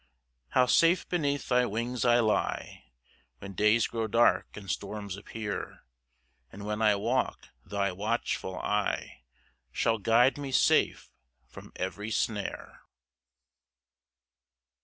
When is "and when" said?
6.51-6.81